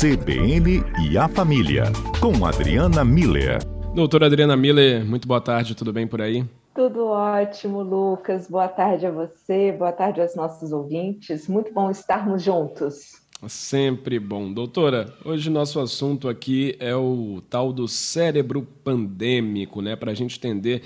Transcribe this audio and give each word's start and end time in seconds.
CBN 0.00 0.82
e 1.10 1.18
a 1.18 1.28
Família, 1.28 1.82
com 2.22 2.46
Adriana 2.46 3.04
Miller. 3.04 3.58
Doutora 3.94 4.24
Adriana 4.24 4.56
Miller, 4.56 5.04
muito 5.04 5.28
boa 5.28 5.42
tarde, 5.42 5.74
tudo 5.74 5.92
bem 5.92 6.06
por 6.06 6.22
aí? 6.22 6.42
Tudo 6.74 7.08
ótimo, 7.08 7.82
Lucas. 7.82 8.48
Boa 8.48 8.66
tarde 8.66 9.04
a 9.04 9.10
você, 9.10 9.72
boa 9.72 9.92
tarde 9.92 10.22
aos 10.22 10.34
nossos 10.34 10.72
ouvintes. 10.72 11.46
Muito 11.48 11.70
bom 11.74 11.90
estarmos 11.90 12.42
juntos. 12.42 13.20
Sempre 13.46 14.18
bom. 14.18 14.50
Doutora, 14.50 15.12
hoje 15.22 15.50
nosso 15.50 15.78
assunto 15.78 16.30
aqui 16.30 16.74
é 16.80 16.96
o 16.96 17.42
tal 17.50 17.70
do 17.70 17.86
cérebro 17.86 18.66
pandêmico, 18.82 19.82
né? 19.82 19.96
Para 19.96 20.12
a 20.12 20.14
gente 20.14 20.38
entender 20.38 20.80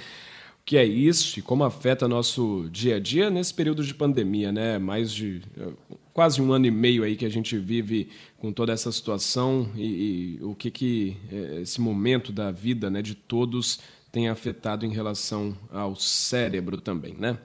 que 0.65 0.77
é 0.77 0.85
isso 0.85 1.39
e 1.39 1.43
como 1.43 1.63
afeta 1.63 2.09
nosso 2.09 2.69
dia 2.69 2.97
a 2.97 2.99
dia 2.99 3.31
nesse 3.31 3.55
período 3.55 3.85
de 3.85 3.95
pandemia, 3.95 4.51
né? 4.51 4.77
Mais 4.77 5.13
de 5.13 5.41
quase 6.15 6.41
um 6.41 6.53
ano 6.53 6.65
e 6.65 6.71
meio 6.71 7.03
aí 7.03 7.17
que 7.17 7.27
a 7.27 7.29
gente 7.29 7.59
vive 7.59 8.09
com 8.39 8.53
toda 8.53 8.73
essa 8.73 8.91
situação 8.93 9.69
e, 9.75 10.39
e 10.39 10.45
o 10.45 10.55
que 10.55 10.71
que 10.71 11.17
é, 11.31 11.61
esse 11.61 11.81
momento 11.81 12.33
da 12.33 12.53
vida, 12.53 12.89
né, 12.89 13.03
de 13.03 13.17
todos 13.17 13.81
tem 14.13 14.29
afetado 14.29 14.87
em 14.87 14.91
relação 14.91 15.57
ao 15.73 15.97
cérebro 15.97 16.81
também, 16.81 17.15
né? 17.15 17.37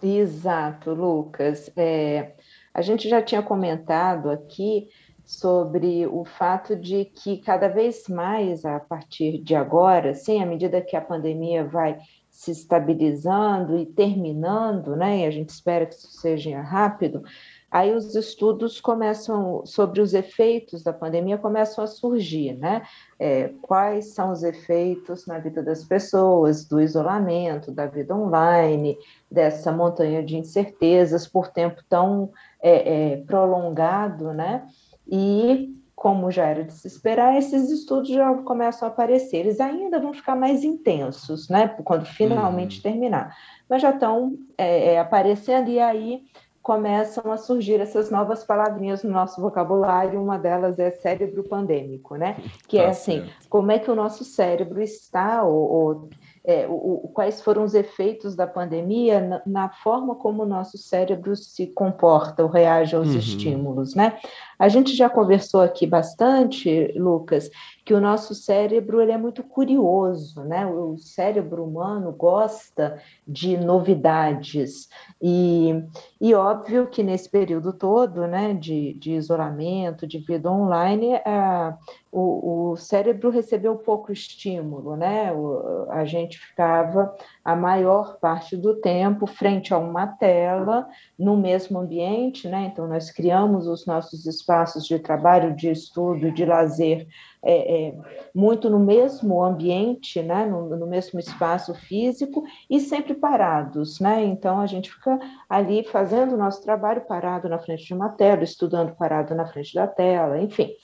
Exato, 0.00 0.94
Lucas. 0.94 1.68
É, 1.76 2.34
a 2.72 2.80
gente 2.80 3.08
já 3.08 3.20
tinha 3.20 3.42
comentado 3.42 4.30
aqui 4.30 4.88
sobre 5.26 6.06
o 6.06 6.24
fato 6.24 6.76
de 6.76 7.04
que 7.04 7.38
cada 7.38 7.68
vez 7.68 8.08
mais, 8.08 8.64
a 8.64 8.78
partir 8.78 9.38
de 9.42 9.56
agora, 9.56 10.14
sim, 10.14 10.40
à 10.40 10.46
medida 10.46 10.80
que 10.80 10.96
a 10.96 11.00
pandemia 11.00 11.64
vai 11.64 11.98
se 12.40 12.52
estabilizando 12.52 13.76
e 13.76 13.84
terminando, 13.84 14.96
né, 14.96 15.18
e 15.18 15.26
a 15.26 15.30
gente 15.30 15.50
espera 15.50 15.84
que 15.84 15.94
isso 15.94 16.10
seja 16.10 16.58
rápido, 16.62 17.22
aí 17.70 17.94
os 17.94 18.14
estudos 18.14 18.80
começam 18.80 19.60
sobre 19.66 20.00
os 20.00 20.14
efeitos 20.14 20.82
da 20.82 20.90
pandemia 20.90 21.36
começam 21.36 21.84
a 21.84 21.86
surgir, 21.86 22.54
né? 22.54 22.80
É, 23.18 23.48
quais 23.60 24.14
são 24.14 24.32
os 24.32 24.42
efeitos 24.42 25.26
na 25.26 25.38
vida 25.38 25.62
das 25.62 25.84
pessoas, 25.84 26.64
do 26.64 26.80
isolamento, 26.80 27.70
da 27.70 27.84
vida 27.84 28.16
online, 28.16 28.96
dessa 29.30 29.70
montanha 29.70 30.22
de 30.22 30.38
incertezas 30.38 31.26
por 31.28 31.48
tempo 31.48 31.82
tão 31.90 32.32
é, 32.62 33.12
é, 33.12 33.16
prolongado, 33.18 34.32
né? 34.32 34.66
E, 35.06 35.78
como 36.00 36.30
já 36.30 36.46
era 36.46 36.64
de 36.64 36.72
se 36.72 36.88
esperar, 36.88 37.36
esses 37.36 37.70
estudos 37.70 38.08
já 38.08 38.32
começam 38.36 38.88
a 38.88 38.90
aparecer. 38.90 39.40
Eles 39.40 39.60
ainda 39.60 40.00
vão 40.00 40.14
ficar 40.14 40.34
mais 40.34 40.64
intensos, 40.64 41.50
né? 41.50 41.68
Quando 41.84 42.06
finalmente 42.06 42.78
uhum. 42.78 42.82
terminar. 42.82 43.36
Mas 43.68 43.82
já 43.82 43.90
estão 43.90 44.34
é, 44.56 44.94
é, 44.94 44.98
aparecendo, 44.98 45.68
e 45.68 45.78
aí 45.78 46.22
começam 46.62 47.30
a 47.30 47.36
surgir 47.36 47.80
essas 47.80 48.10
novas 48.10 48.42
palavrinhas 48.42 49.02
no 49.02 49.10
nosso 49.10 49.42
vocabulário, 49.42 50.22
uma 50.22 50.38
delas 50.38 50.78
é 50.78 50.90
cérebro 50.90 51.44
pandêmico, 51.44 52.16
né? 52.16 52.36
Que 52.66 52.78
é 52.78 52.82
tá 52.82 52.86
é 52.86 52.90
assim, 52.90 53.18
certo. 53.20 53.48
como 53.50 53.70
é 53.70 53.78
que 53.78 53.90
o 53.90 53.94
nosso 53.94 54.24
cérebro 54.24 54.80
está, 54.80 55.42
ou, 55.42 55.70
ou 55.70 56.08
é, 56.42 56.66
o, 56.66 57.04
o, 57.04 57.08
quais 57.08 57.42
foram 57.42 57.62
os 57.64 57.74
efeitos 57.74 58.34
da 58.34 58.46
pandemia 58.46 59.20
na, 59.20 59.42
na, 59.44 59.68
forma 59.68 60.14
como 60.14 60.44
o 60.44 60.46
nosso 60.46 60.78
cérebro 60.78 61.36
se 61.36 61.66
comporta 61.66 62.42
ou 62.42 62.48
reage 62.48 62.96
aos 62.96 63.08
uhum. 63.08 63.18
estímulos, 63.18 63.94
né? 63.94 64.18
A 64.60 64.68
gente 64.68 64.94
já 64.94 65.08
conversou 65.08 65.62
aqui 65.62 65.86
bastante, 65.86 66.92
Lucas, 66.94 67.48
que 67.82 67.94
o 67.94 68.00
nosso 68.00 68.34
cérebro 68.34 69.00
ele 69.00 69.10
é 69.10 69.16
muito 69.16 69.42
curioso, 69.42 70.44
né? 70.44 70.66
O 70.66 70.98
cérebro 70.98 71.64
humano 71.64 72.12
gosta 72.12 73.00
de 73.26 73.56
novidades 73.56 74.86
e, 75.20 75.82
e 76.20 76.34
óbvio 76.34 76.88
que 76.88 77.02
nesse 77.02 77.30
período 77.30 77.72
todo, 77.72 78.26
né, 78.26 78.52
de, 78.52 78.92
de 78.94 79.12
isolamento, 79.12 80.06
de 80.06 80.18
vida 80.18 80.50
online, 80.50 81.14
a, 81.24 81.78
o, 82.12 82.72
o 82.72 82.76
cérebro 82.76 83.30
recebeu 83.30 83.76
pouco 83.76 84.12
estímulo, 84.12 84.94
né? 84.94 85.32
O, 85.32 85.86
a 85.88 86.04
gente 86.04 86.38
ficava 86.38 87.16
a 87.42 87.56
maior 87.56 88.18
parte 88.18 88.58
do 88.58 88.78
tempo 88.78 89.26
frente 89.26 89.72
a 89.72 89.78
uma 89.78 90.06
tela, 90.06 90.86
no 91.18 91.34
mesmo 91.34 91.78
ambiente, 91.78 92.46
né? 92.46 92.70
Então, 92.70 92.86
nós 92.86 93.10
criamos 93.10 93.66
os 93.66 93.86
nossos 93.86 94.26
espaços 94.26 94.49
de 94.86 94.98
trabalho, 94.98 95.54
de 95.54 95.70
estudo, 95.70 96.30
de 96.30 96.44
lazer, 96.44 97.06
é, 97.42 97.88
é, 97.88 97.94
muito 98.34 98.68
no 98.68 98.78
mesmo 98.78 99.42
ambiente, 99.42 100.22
né? 100.22 100.44
No, 100.44 100.76
no, 100.76 100.86
mesmo 100.86 101.18
espaço 101.18 101.74
físico 101.74 102.44
e 102.68 102.78
sempre 102.80 103.14
parados, 103.14 103.98
né? 104.00 104.24
Então, 104.24 104.60
a 104.60 104.66
gente 104.66 104.92
fica 104.92 105.18
ali 105.48 105.84
fazendo 105.84 106.34
o 106.34 106.38
nosso 106.38 106.62
trabalho 106.62 107.02
parado 107.02 107.48
na 107.48 107.58
frente 107.58 107.84
de 107.84 107.94
uma 107.94 108.10
tela, 108.10 108.44
estudando 108.44 108.94
parado 108.96 109.34
na 109.34 109.46
frente 109.46 109.74
da 109.74 109.86
tela, 109.86 110.40
enfim. 110.40 110.74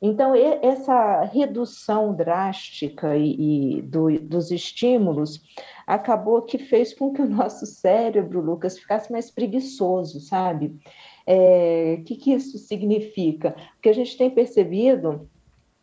Então, 0.00 0.34
essa 0.34 1.22
redução 1.24 2.14
drástica 2.14 3.16
e, 3.16 3.78
e 3.78 3.82
do, 3.82 4.18
dos 4.20 4.50
estímulos 4.50 5.40
acabou 5.86 6.42
que 6.42 6.58
fez 6.58 6.92
com 6.92 7.12
que 7.12 7.22
o 7.22 7.28
nosso 7.28 7.64
cérebro, 7.64 8.40
Lucas, 8.40 8.78
ficasse 8.78 9.10
mais 9.10 9.30
preguiçoso, 9.30 10.20
sabe? 10.20 10.78
O 11.26 11.30
é, 11.32 12.02
que, 12.04 12.16
que 12.16 12.32
isso 12.32 12.56
significa? 12.58 13.56
Porque 13.74 13.88
a 13.88 13.94
gente 13.94 14.16
tem 14.16 14.30
percebido 14.30 15.28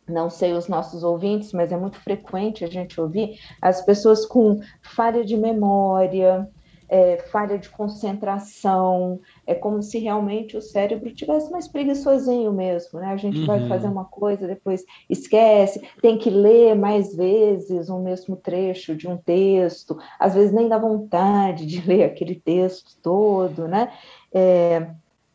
não 0.06 0.28
sei 0.28 0.52
os 0.52 0.68
nossos 0.68 1.02
ouvintes, 1.02 1.52
mas 1.52 1.72
é 1.72 1.76
muito 1.76 1.98
frequente 1.98 2.64
a 2.64 2.68
gente 2.68 3.00
ouvir 3.00 3.38
as 3.60 3.80
pessoas 3.82 4.26
com 4.26 4.60
falha 4.82 5.24
de 5.24 5.36
memória, 5.36 6.46
é, 6.88 7.16
falha 7.16 7.58
de 7.58 7.70
concentração, 7.70 9.18
é 9.46 9.54
como 9.54 9.82
se 9.82 9.98
realmente 9.98 10.56
o 10.56 10.62
cérebro 10.62 11.12
tivesse 11.14 11.50
mais 11.50 11.66
preguiçosinho 11.66 12.52
mesmo, 12.52 13.00
né? 13.00 13.06
A 13.06 13.16
gente 13.16 13.40
uhum. 13.40 13.46
vai 13.46 13.68
fazer 13.68 13.88
uma 13.88 14.04
coisa, 14.04 14.46
depois 14.46 14.84
esquece, 15.08 15.80
tem 16.02 16.18
que 16.18 16.30
ler 16.30 16.74
mais 16.74 17.16
vezes 17.16 17.88
o 17.88 17.98
mesmo 17.98 18.36
trecho 18.36 18.94
de 18.94 19.08
um 19.08 19.16
texto, 19.16 19.98
às 20.18 20.34
vezes 20.34 20.52
nem 20.52 20.68
dá 20.68 20.78
vontade 20.78 21.66
de 21.66 21.80
ler 21.88 22.04
aquele 22.04 22.34
texto 22.34 22.96
todo, 23.02 23.66
né? 23.66 23.90
É, 24.32 24.90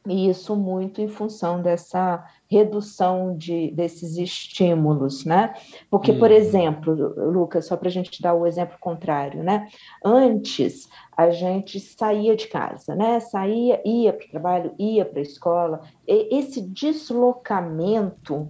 e 0.08 0.30
isso 0.30 0.56
muito 0.56 1.02
em 1.02 1.08
função 1.08 1.62
dessa 1.62 2.26
redução 2.50 3.38
de, 3.38 3.72
desses 3.72 4.18
estímulos, 4.18 5.26
né? 5.26 5.54
Porque, 5.90 6.14
por 6.14 6.32
uhum. 6.32 6.38
exemplo, 6.38 6.94
Lucas, 7.32 7.68
só 7.68 7.78
para 7.78 7.90
a 7.90 7.92
gente 7.92 8.22
dar 8.22 8.34
o 8.34 8.48
exemplo 8.48 8.78
contrário, 8.80 9.44
né? 9.44 9.68
Antes 10.04 10.90
a 11.16 11.30
gente 11.30 11.80
saía 11.80 12.36
de 12.36 12.48
casa, 12.48 12.96
né? 12.96 13.20
Saía, 13.20 13.82
ia 13.86 14.14
para 14.14 14.26
o 14.26 14.30
trabalho, 14.30 14.74
ia 14.80 15.06
para 15.06 15.20
a 15.20 15.24
escola. 15.24 15.82
E 16.08 16.40
esse 16.40 16.62
deslocamento 16.62 18.50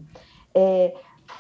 é, 0.54 0.94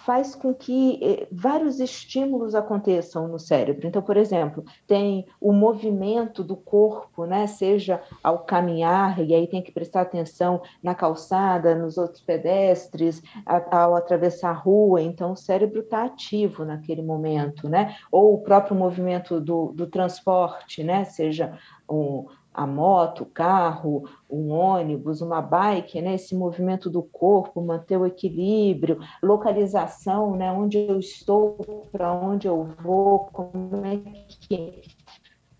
faz 0.05 0.35
com 0.35 0.53
que 0.53 0.99
eh, 1.01 1.27
vários 1.31 1.79
estímulos 1.79 2.53
aconteçam 2.53 3.27
no 3.27 3.39
cérebro. 3.39 3.87
Então, 3.87 4.01
por 4.01 4.17
exemplo, 4.17 4.63
tem 4.87 5.25
o 5.41 5.51
movimento 5.51 6.43
do 6.43 6.55
corpo, 6.55 7.25
né? 7.25 7.47
Seja 7.47 8.01
ao 8.23 8.39
caminhar, 8.39 9.19
e 9.19 9.33
aí 9.33 9.47
tem 9.47 9.61
que 9.61 9.71
prestar 9.71 10.01
atenção 10.01 10.61
na 10.81 10.93
calçada, 10.93 11.75
nos 11.75 11.97
outros 11.97 12.21
pedestres, 12.21 13.21
ao 13.45 13.95
atravessar 13.95 14.51
a 14.51 14.53
rua, 14.53 15.01
então 15.01 15.31
o 15.31 15.37
cérebro 15.37 15.81
está 15.81 16.05
ativo 16.05 16.63
naquele 16.63 17.01
momento, 17.01 17.67
né? 17.67 17.95
Ou 18.11 18.35
o 18.35 18.41
próprio 18.41 18.75
movimento 18.75 19.39
do, 19.39 19.71
do 19.73 19.87
transporte, 19.87 20.83
né? 20.83 21.03
Seja 21.03 21.57
um, 21.89 22.25
a 22.53 22.65
moto, 22.65 23.21
o 23.21 23.25
carro, 23.25 24.03
um 24.29 24.51
ônibus, 24.51 25.21
uma 25.21 25.41
bike, 25.41 26.01
né? 26.01 26.15
esse 26.15 26.35
movimento 26.35 26.89
do 26.89 27.01
corpo, 27.01 27.61
manter 27.61 27.97
o 27.97 28.05
equilíbrio, 28.05 28.99
localização, 29.21 30.35
né? 30.35 30.51
onde 30.51 30.77
eu 30.77 30.99
estou, 30.99 31.87
para 31.91 32.11
onde 32.11 32.47
eu 32.47 32.69
vou, 32.81 33.29
como 33.31 33.85
é 33.85 33.97
que 33.97 34.81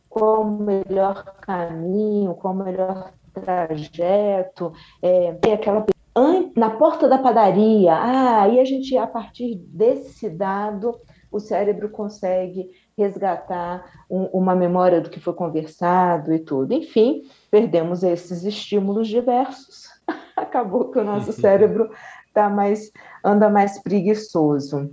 qual 0.09 0.41
o 0.41 0.63
melhor 0.63 1.23
caminho, 1.39 2.33
qual 2.33 2.53
o 2.53 2.57
melhor 2.57 3.13
trajeto, 3.31 4.73
é, 5.01 5.37
aquela 5.53 5.85
na 6.55 6.71
porta 6.71 7.07
da 7.07 7.17
padaria, 7.17 7.93
ah, 7.93 8.41
aí 8.41 8.59
a 8.59 8.65
gente, 8.65 8.97
a 8.97 9.07
partir 9.07 9.55
desse 9.55 10.29
dado, 10.29 10.99
o 11.31 11.39
cérebro 11.39 11.89
consegue 11.89 12.69
resgatar 12.99 14.03
um, 14.09 14.25
uma 14.25 14.53
memória 14.53 14.99
do 14.99 15.09
que 15.09 15.19
foi 15.19 15.33
conversado 15.33 16.33
e 16.33 16.39
tudo. 16.39 16.73
Enfim, 16.73 17.23
perdemos 17.49 18.03
esses 18.03 18.43
estímulos 18.43 19.07
diversos. 19.07 19.89
Acabou 20.35 20.91
que 20.91 20.99
o 20.99 21.03
nosso 21.03 21.31
cérebro 21.31 21.89
tá 22.33 22.49
mais, 22.49 22.91
anda 23.23 23.49
mais 23.49 23.81
preguiçoso. 23.81 24.91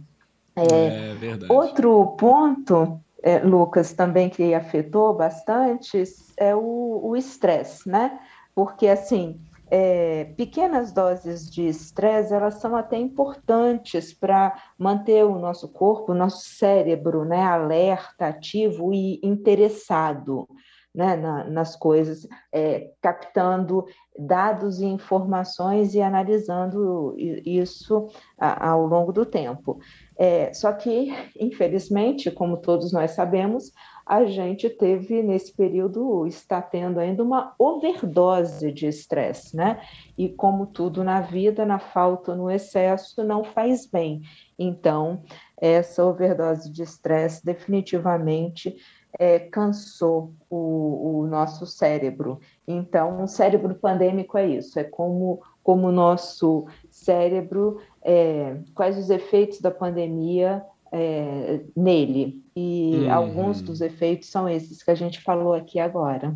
É, 0.54 1.10
é 1.10 1.14
verdade. 1.14 1.52
Outro 1.52 2.16
ponto, 2.16 3.00
é, 3.22 3.40
Lucas, 3.40 3.92
também 3.92 4.30
que 4.30 4.54
afetou 4.54 5.12
bastante 5.12 6.04
é 6.36 6.54
o 6.54 7.14
estresse, 7.16 7.88
né? 7.88 8.18
Porque 8.54 8.86
assim, 8.86 9.40
é, 9.70 10.24
pequenas 10.36 10.92
doses 10.92 11.50
de 11.50 11.66
estresse 11.66 12.32
elas 12.32 12.54
são 12.54 12.76
até 12.76 12.96
importantes 12.96 14.14
para 14.14 14.54
manter 14.78 15.24
o 15.24 15.38
nosso 15.38 15.68
corpo, 15.68 16.12
o 16.12 16.14
nosso 16.14 16.44
cérebro, 16.44 17.24
né, 17.24 17.42
alerta, 17.42 18.28
ativo 18.28 18.92
e 18.92 19.20
interessado. 19.22 20.48
né, 20.96 21.14
na, 21.14 21.44
nas 21.44 21.76
coisas, 21.76 22.26
é, 22.50 22.90
captando 23.02 23.84
dados 24.18 24.80
e 24.80 24.86
informações 24.86 25.94
e 25.94 26.00
analisando 26.00 27.14
isso 27.18 28.08
ao 28.38 28.86
longo 28.86 29.12
do 29.12 29.26
tempo. 29.26 29.78
É, 30.18 30.54
só 30.54 30.72
que, 30.72 31.12
infelizmente, 31.38 32.30
como 32.30 32.56
todos 32.56 32.92
nós 32.94 33.10
sabemos, 33.10 33.72
a 34.06 34.24
gente 34.24 34.70
teve 34.70 35.20
nesse 35.20 35.52
período, 35.52 36.24
está 36.28 36.62
tendo 36.62 37.00
ainda 37.00 37.24
uma 37.24 37.54
overdose 37.58 38.70
de 38.70 38.86
estresse, 38.86 39.56
né? 39.56 39.82
E 40.16 40.28
como 40.28 40.66
tudo 40.66 41.02
na 41.02 41.20
vida, 41.20 41.66
na 41.66 41.80
falta, 41.80 42.32
no 42.32 42.48
excesso, 42.48 43.24
não 43.24 43.42
faz 43.42 43.84
bem. 43.84 44.22
Então, 44.56 45.24
essa 45.56 46.04
overdose 46.04 46.70
de 46.70 46.84
estresse 46.84 47.44
definitivamente 47.44 48.76
é, 49.18 49.40
cansou 49.40 50.32
o, 50.48 51.22
o, 51.22 51.26
nosso 51.26 51.66
cérebro. 51.66 52.38
Então, 52.68 53.24
o 53.24 53.26
cérebro 53.26 53.74
pandêmico 53.74 54.38
é 54.38 54.46
isso, 54.46 54.78
é 54.78 54.84
como, 54.84 55.42
como 55.64 55.88
o 55.88 55.92
nosso 55.92 56.66
cérebro, 56.90 57.80
é, 58.02 58.58
quais 58.72 58.96
os 58.96 59.10
efeitos 59.10 59.60
da 59.60 59.70
pandemia 59.70 60.64
é, 60.96 61.60
nele. 61.76 62.42
E 62.56 63.02
uhum. 63.02 63.12
alguns 63.12 63.60
dos 63.60 63.82
efeitos 63.82 64.30
são 64.30 64.48
esses 64.48 64.82
que 64.82 64.90
a 64.90 64.94
gente 64.94 65.20
falou 65.20 65.52
aqui 65.52 65.78
agora. 65.78 66.34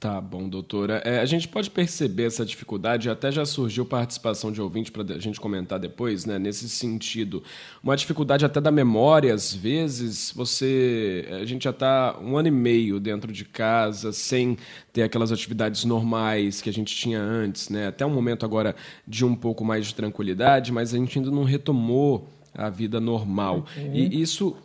Tá 0.00 0.20
bom, 0.20 0.48
doutora. 0.48 1.00
É, 1.04 1.20
a 1.20 1.24
gente 1.24 1.46
pode 1.46 1.70
perceber 1.70 2.24
essa 2.24 2.44
dificuldade, 2.44 3.08
até 3.08 3.30
já 3.30 3.44
surgiu 3.44 3.84
participação 3.84 4.50
de 4.50 4.60
ouvinte 4.60 4.90
para 4.90 5.14
a 5.14 5.18
gente 5.18 5.38
comentar 5.38 5.78
depois, 5.78 6.24
né? 6.24 6.38
Nesse 6.38 6.68
sentido. 6.68 7.42
Uma 7.84 7.96
dificuldade 7.96 8.44
até 8.44 8.60
da 8.60 8.72
memória, 8.72 9.32
às 9.32 9.54
vezes, 9.54 10.32
você. 10.34 11.28
A 11.40 11.44
gente 11.44 11.64
já 11.64 11.70
está 11.70 12.18
um 12.20 12.36
ano 12.36 12.48
e 12.48 12.50
meio 12.50 12.98
dentro 12.98 13.30
de 13.30 13.44
casa, 13.44 14.10
sem 14.10 14.56
ter 14.92 15.02
aquelas 15.02 15.30
atividades 15.30 15.84
normais 15.84 16.60
que 16.60 16.68
a 16.68 16.72
gente 16.72 16.96
tinha 16.96 17.20
antes, 17.20 17.68
né? 17.68 17.86
Até 17.86 18.04
um 18.04 18.10
momento 18.10 18.44
agora 18.44 18.74
de 19.06 19.24
um 19.24 19.36
pouco 19.36 19.64
mais 19.64 19.86
de 19.86 19.94
tranquilidade, 19.94 20.72
mas 20.72 20.92
a 20.92 20.96
gente 20.96 21.18
ainda 21.18 21.30
não 21.30 21.44
retomou 21.44 22.26
a 22.54 22.68
vida 22.68 23.00
normal. 23.00 23.66
Uhum. 23.76 23.94
E 23.94 24.20
isso 24.20 24.56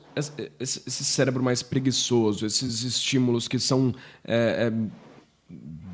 esse 0.55 1.03
cérebro 1.03 1.43
mais 1.43 1.61
preguiçoso, 1.61 2.45
esses 2.45 2.83
estímulos 2.83 3.47
que 3.47 3.59
são 3.59 3.93
é, 4.23 4.71
é, 4.71 4.73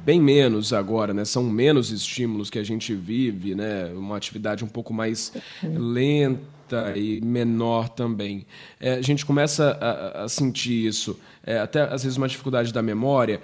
bem 0.05 0.21
menos 0.21 0.73
agora, 0.73 1.13
né? 1.13 1.25
São 1.25 1.43
menos 1.43 1.91
estímulos 1.91 2.49
que 2.49 2.59
a 2.59 2.63
gente 2.63 2.93
vive, 2.93 3.55
né? 3.55 3.85
Uma 3.93 4.17
atividade 4.17 4.63
um 4.63 4.67
pouco 4.67 4.93
mais 4.93 5.33
lenta 5.63 6.95
e 6.95 7.19
menor 7.21 7.89
também. 7.89 8.45
É, 8.79 8.93
a 8.93 9.01
gente 9.01 9.25
começa 9.25 9.71
a, 9.81 10.23
a 10.23 10.29
sentir 10.29 10.85
isso, 10.85 11.19
é, 11.43 11.59
até 11.59 11.81
às 11.81 12.03
vezes 12.03 12.17
uma 12.17 12.27
dificuldade 12.27 12.71
da 12.71 12.81
memória. 12.81 13.41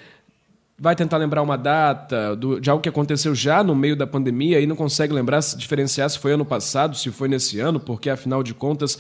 Vai 0.79 0.95
tentar 0.95 1.18
lembrar 1.18 1.41
uma 1.41 1.57
data 1.57 2.35
do, 2.35 2.59
de 2.59 2.69
algo 2.69 2.83
que 2.83 2.89
aconteceu 2.89 3.33
já 3.33 3.63
no 3.63 3.75
meio 3.75 3.95
da 3.95 4.06
pandemia 4.06 4.59
e 4.59 4.68
não 4.68 4.75
consegue 4.75 5.12
lembrar, 5.12 5.39
diferenciar 5.57 6.09
se 6.09 6.19
foi 6.19 6.33
ano 6.33 6.45
passado, 6.45 6.95
se 6.95 7.09
foi 7.12 7.27
nesse 7.27 7.59
ano, 7.59 7.79
porque 7.79 8.09
afinal 8.09 8.44
de 8.44 8.53
contas 8.53 9.00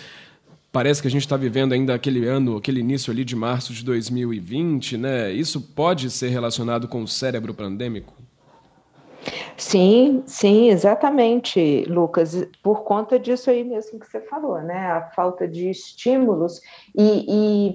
Parece 0.71 1.01
que 1.01 1.07
a 1.07 1.11
gente 1.11 1.23
está 1.23 1.37
vivendo 1.37 1.73
ainda 1.73 1.95
aquele 1.95 2.27
ano, 2.27 2.57
aquele 2.57 2.81
início 2.81 3.11
ali 3.11 3.23
de 3.23 3.35
março 3.35 3.73
de 3.73 3.83
2020, 3.83 4.97
né? 4.97 5.31
Isso 5.31 5.59
pode 5.59 6.11
ser 6.11 6.27
relacionado 6.29 6.87
com 6.87 7.01
o 7.01 7.07
cérebro 7.07 7.53
pandêmico? 7.53 8.13
Sim, 9.57 10.23
sim, 10.25 10.69
exatamente, 10.69 11.83
Lucas. 11.85 12.47
Por 12.61 12.83
conta 12.83 13.17
disso 13.19 13.49
aí 13.49 13.63
mesmo 13.63 13.99
que 13.99 14.07
você 14.07 14.21
falou, 14.21 14.61
né? 14.61 14.91
A 14.91 15.09
falta 15.11 15.47
de 15.47 15.69
estímulos 15.69 16.61
e, 16.95 17.25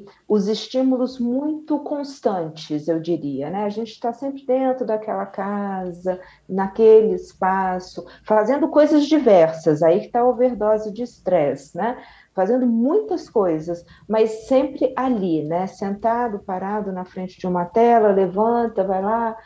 e 0.02 0.06
os 0.28 0.48
estímulos 0.48 1.18
muito 1.18 1.78
constantes, 1.80 2.88
eu 2.88 3.00
diria, 3.00 3.50
né? 3.50 3.64
A 3.64 3.68
gente 3.68 3.90
está 3.90 4.12
sempre 4.12 4.46
dentro 4.46 4.86
daquela 4.86 5.26
casa, 5.26 6.20
naquele 6.48 7.14
espaço, 7.14 8.04
fazendo 8.24 8.68
coisas 8.68 9.06
diversas. 9.06 9.82
Aí 9.82 10.00
que 10.00 10.06
está 10.06 10.20
a 10.20 10.28
overdose 10.28 10.92
de 10.92 11.02
estresse, 11.02 11.76
né? 11.76 11.98
fazendo 12.34 12.66
muitas 12.66 13.28
coisas, 13.28 13.84
mas 14.08 14.46
sempre 14.46 14.92
ali, 14.96 15.42
né? 15.42 15.66
Sentado, 15.66 16.38
parado 16.38 16.90
na 16.90 17.04
frente 17.04 17.38
de 17.38 17.46
uma 17.46 17.64
tela, 17.66 18.10
levanta, 18.10 18.82
vai 18.82 19.02
lá, 19.02 19.36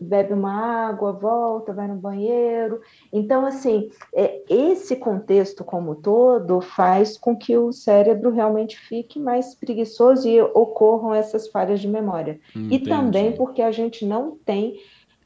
bebe 0.00 0.32
uma 0.32 0.88
água, 0.88 1.12
volta, 1.12 1.72
vai 1.72 1.86
no 1.88 1.96
banheiro. 1.96 2.80
Então, 3.12 3.44
assim, 3.44 3.90
é, 4.14 4.42
esse 4.48 4.96
contexto 4.96 5.64
como 5.64 5.94
todo 5.96 6.60
faz 6.60 7.16
com 7.18 7.36
que 7.36 7.56
o 7.56 7.72
cérebro 7.72 8.30
realmente 8.30 8.78
fique 8.78 9.18
mais 9.18 9.54
preguiçoso 9.54 10.28
e 10.28 10.40
ocorram 10.40 11.14
essas 11.14 11.48
falhas 11.48 11.80
de 11.80 11.88
memória. 11.88 12.40
Entendi. 12.54 12.74
E 12.74 12.78
também 12.80 13.32
porque 13.32 13.62
a 13.62 13.70
gente 13.70 14.04
não 14.04 14.36
tem 14.44 14.80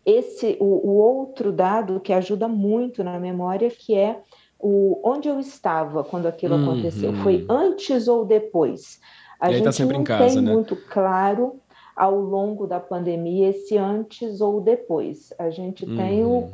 esse 0.04 0.56
o, 0.60 0.64
o 0.64 0.96
outro 0.96 1.52
dado 1.52 2.00
que 2.00 2.12
ajuda 2.12 2.48
muito 2.48 3.04
na 3.04 3.18
memória, 3.18 3.70
que 3.70 3.94
é 3.94 4.20
o, 4.58 5.00
onde 5.04 5.28
eu 5.28 5.38
estava 5.38 6.02
quando 6.02 6.26
aquilo 6.26 6.56
uhum. 6.56 6.72
aconteceu. 6.72 7.12
Foi 7.22 7.46
antes 7.48 8.08
ou 8.08 8.24
depois? 8.24 9.00
A 9.40 9.50
e 9.50 9.54
gente 9.54 9.76
tá 9.76 9.84
não 9.84 10.04
casa, 10.04 10.34
tem 10.34 10.42
né? 10.42 10.52
muito 10.52 10.76
claro 10.76 11.60
ao 12.00 12.18
longo 12.18 12.66
da 12.66 12.80
pandemia 12.80 13.50
esse 13.50 13.76
antes 13.76 14.40
ou 14.40 14.58
depois. 14.58 15.34
A 15.38 15.50
gente 15.50 15.84
uhum. 15.84 15.96
tem 15.98 16.24
o, 16.24 16.48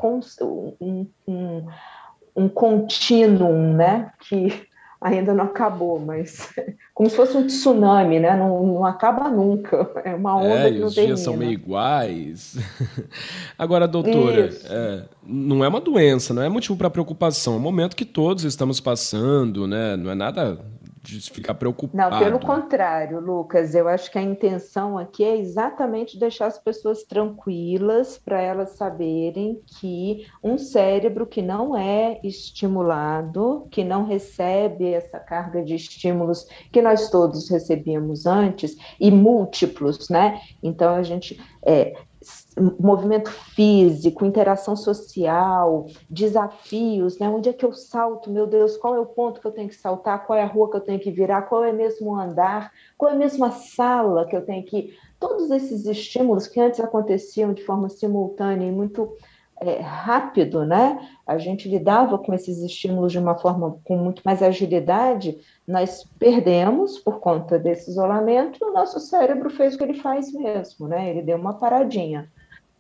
um, 0.81 1.07
um, 1.29 1.67
um 2.35 2.49
contínuo, 2.49 3.53
né? 3.53 4.11
Que 4.29 4.67
ainda 5.01 5.33
não 5.33 5.45
acabou, 5.45 6.01
mas 6.01 6.53
como 6.93 7.09
se 7.09 7.15
fosse 7.15 7.37
um 7.37 7.47
tsunami, 7.47 8.19
né? 8.19 8.35
Não, 8.35 8.67
não 8.67 8.85
acaba 8.85 9.29
nunca. 9.29 9.89
É 10.05 10.17
uma 10.17 10.37
onda 10.37 10.69
é, 10.69 10.73
que 10.73 10.79
não 10.81 10.89
os 10.89 10.95
dias 10.95 11.21
são 11.21 11.37
meio 11.37 11.53
iguais. 11.53 12.57
Agora, 13.57 13.87
doutora, 13.87 14.51
é, 14.65 15.05
não 15.25 15.65
é 15.65 15.69
uma 15.69 15.81
doença, 15.81 16.35
não 16.35 16.43
é 16.43 16.49
motivo 16.49 16.77
para 16.77 16.91
preocupação. 16.91 17.55
É 17.55 17.57
um 17.57 17.61
momento 17.61 17.95
que 17.95 18.05
todos 18.05 18.43
estamos 18.43 18.81
passando, 18.81 19.65
né? 19.69 19.97
Não 19.97 20.11
é 20.11 20.15
nada 20.17 20.59
de 21.07 21.31
ficar 21.31 21.55
preocupado. 21.55 21.97
Não, 21.97 22.19
pelo 22.19 22.41
contrário, 22.41 23.21
Lucas, 23.21 23.75
eu 23.75 23.89
acho 23.89 24.11
que 24.11 24.19
a 24.19 24.23
intenção 24.23 24.99
aqui 24.99 25.23
é 25.23 25.37
exatamente 25.37 26.19
deixar 26.19 26.47
as 26.47 26.59
pessoas 26.59 27.05
tranquilas 27.05 28.19
para 28.19 28.41
elas 28.41 28.71
saberem 28.71 29.61
que 29.79 30.27
um 30.43 30.59
cérebro 30.59 31.27
que 31.27 31.41
não 31.41 31.77
é 31.77 32.19
estimulado, 32.25 33.69
que 33.71 33.85
não 33.85 34.05
recebe 34.05 34.93
essa 34.93 35.19
carga 35.21 35.63
de 35.63 35.75
estímulos 35.75 36.47
que 36.73 36.83
nós 36.83 37.09
todos 37.09 37.49
recebíamos 37.49 38.27
antes 38.27 38.77
e 38.99 39.11
múltiplos, 39.11 40.09
né? 40.09 40.41
Então 40.63 40.95
a 40.95 41.03
gente 41.03 41.41
é, 41.65 41.95
movimento 42.81 43.31
físico, 43.31 44.25
interação 44.25 44.75
social, 44.75 45.87
desafios, 46.09 47.19
né? 47.19 47.29
Onde 47.29 47.51
é 47.51 47.53
que 47.53 47.65
eu 47.65 47.73
salto? 47.73 48.31
Meu 48.31 48.47
Deus, 48.47 48.77
qual 48.77 48.95
é 48.95 48.99
o 48.99 49.07
ponto 49.07 49.41
que 49.41 49.47
eu 49.47 49.53
tenho 49.53 49.69
que 49.69 49.75
saltar? 49.75 50.27
Qual 50.27 50.39
é 50.39 50.43
a 50.43 50.47
rua 50.47 50.71
que 50.71 50.77
eu 50.77 50.81
tenho 50.81 50.99
que 50.99 51.11
virar? 51.11 51.43
Qual 51.43 51.63
é 51.63 51.73
mesmo 51.73 52.11
o 52.11 52.17
andar? 52.19 52.73
Qual 52.97 53.13
é 53.13 53.15
mesmo 53.15 53.45
a 53.45 53.51
sala 53.51 54.27
que 54.27 54.35
eu 54.35 54.45
tenho 54.45 54.65
que 54.65 54.97
todos 55.21 55.51
esses 55.51 55.87
estímulos 55.87 56.47
que 56.47 56.61
antes 56.61 56.81
aconteciam 56.81 57.53
de 57.53 57.65
forma 57.65 57.89
simultânea 57.89 58.67
e 58.67 58.73
muito 58.73 59.17
é, 59.61 59.81
rápido, 59.81 60.65
né? 60.65 60.99
A 61.27 61.39
gente 61.39 61.69
lidava 61.69 62.19
com 62.19 62.35
esses 62.35 62.59
estímulos 62.59 63.13
de 63.13 63.19
uma 63.19 63.35
forma 63.35 63.79
com 63.85 63.97
muito 63.97 64.23
mais 64.25 64.43
agilidade. 64.43 65.39
Nós 65.67 66.05
perdemos 66.19 66.99
por 66.99 67.21
conta 67.21 67.59
desse 67.59 67.91
isolamento. 67.91 68.65
O 68.65 68.73
nosso 68.73 69.01
cérebro 69.01 69.51
fez 69.51 69.75
o 69.75 69.79
que 69.79 69.85
ele 69.85 70.01
faz 70.01 70.33
mesmo, 70.33 70.87
né? 70.89 71.11
Ele 71.11 71.23
deu 71.23 71.39
uma 71.39 71.55
paradinha. 71.55 72.31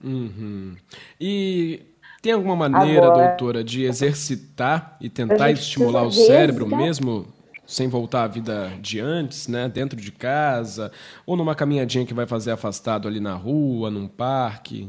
Uhum. 0.03 0.77
E 1.21 1.81
tem 2.23 2.33
alguma 2.33 2.57
maneira, 2.57 3.07
Agora, 3.07 3.29
doutora, 3.29 3.65
de 3.65 3.85
exercitar 3.85 4.97
e 5.01 5.09
tentar 5.09 5.51
estimular 5.51 6.03
o 6.03 6.13
cérebro 6.13 6.67
mesmo 6.67 7.27
sem 7.67 7.89
voltar 7.89 8.25
à 8.25 8.29
vida 8.29 8.71
de 8.81 9.01
antes, 9.01 9.49
né? 9.49 9.69
Dentro 9.69 10.01
de 10.01 10.13
casa 10.13 10.93
ou 11.25 11.37
numa 11.37 11.55
caminhadinha 11.55 12.07
que 12.07 12.15
vai 12.15 12.27
fazer 12.27 12.53
afastado 12.53 13.09
ali 13.09 13.21
na 13.21 13.35
rua, 13.35 13.91
num 13.91 14.07
parque? 14.07 14.89